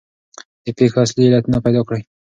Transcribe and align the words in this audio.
د 0.63 0.65
پېښو 0.77 0.97
اصلي 1.05 1.23
علتونه 1.27 1.57
پیدا 1.65 1.81
کړئ. 1.87 2.01